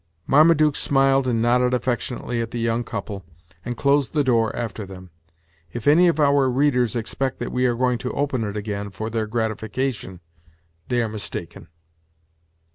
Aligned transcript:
Marmaduke 0.25 0.75
smiled 0.75 1.27
and 1.27 1.43
nodded 1.43 1.75
affectionately 1.75 2.41
at 2.41 2.49
the 2.49 2.57
young 2.57 2.83
couple, 2.83 3.23
and 3.63 3.77
closed 3.77 4.13
the 4.13 4.23
door 4.23 4.55
after 4.55 4.83
them. 4.83 5.11
If 5.73 5.85
any 5.85 6.07
of 6.07 6.19
our 6.19 6.49
readers 6.49 6.95
expect 6.95 7.37
that 7.37 7.51
we 7.51 7.67
are 7.67 7.75
going 7.75 7.99
to 7.99 8.13
open 8.13 8.43
it 8.43 8.57
again, 8.57 8.89
for 8.89 9.11
their 9.11 9.27
gratification, 9.27 10.19
they 10.87 11.03
are 11.03 11.07
mistaken. 11.07 11.67